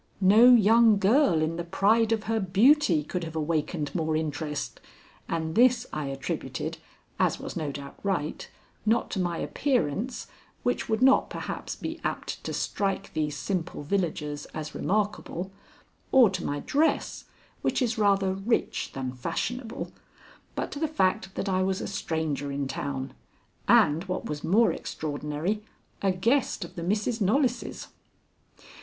[0.19, 4.81] No young girl in the pride of her beauty could have awakened more interest,
[5.29, 6.79] and this I attributed,
[7.19, 8.49] as was no doubt right,
[8.83, 10.25] not to my appearance,
[10.63, 15.51] which would not perhaps be apt to strike these simple villagers as remarkable,
[16.11, 17.25] or to my dress,
[17.61, 19.91] which is rather rich than fashionable,
[20.55, 23.13] but to the fact that I was a stranger in town,
[23.67, 25.63] and, what was more extraordinary,
[26.01, 27.89] a guest of the Misses Knollys.